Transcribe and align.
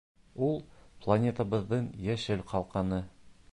Ул— 0.45 0.55
планетабыҙҙың 1.03 1.91
йәшел 2.09 2.43
ҡалҡаны. 2.55 3.03